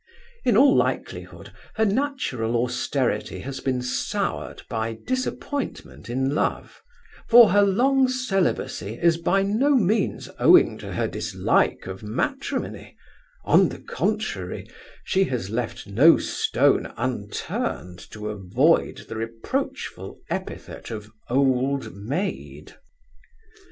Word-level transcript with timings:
In 0.43 0.57
all 0.57 0.75
likelihood, 0.75 1.53
her 1.75 1.85
natural 1.85 2.57
austerity 2.63 3.41
has 3.41 3.59
been 3.59 3.83
soured 3.83 4.63
by 4.67 4.97
disappointment 5.05 6.09
in 6.09 6.33
love; 6.33 6.81
for 7.27 7.49
her 7.51 7.61
long 7.61 8.07
celibacy 8.07 8.97
is 8.99 9.17
by 9.17 9.43
no 9.43 9.75
means 9.75 10.27
owing 10.39 10.79
to 10.79 10.93
her 10.93 11.07
dislike 11.07 11.85
of 11.85 12.01
matrimony: 12.01 12.97
on 13.45 13.69
the 13.69 13.77
contrary, 13.79 14.67
she 15.03 15.25
has 15.25 15.51
left 15.51 15.85
no 15.85 16.17
stone 16.17 16.91
unturned 16.97 17.99
to 18.09 18.29
avoid 18.29 19.05
the 19.07 19.15
reproachful 19.17 20.17
epithet 20.31 20.89
of 20.89 21.11
old 21.29 21.93
maid. 21.95 22.73